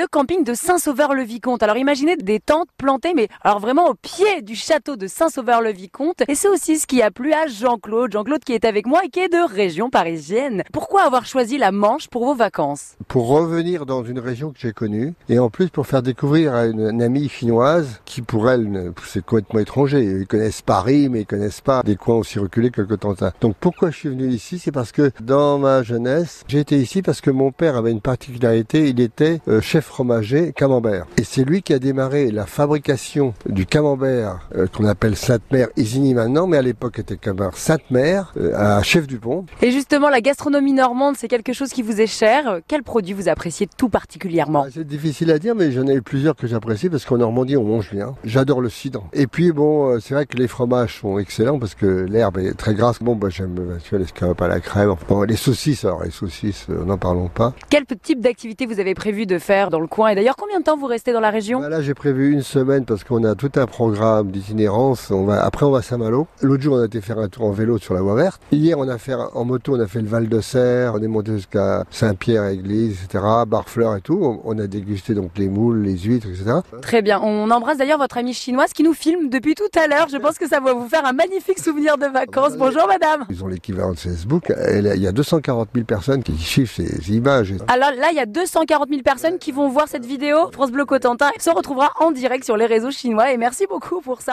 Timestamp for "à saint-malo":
65.78-66.26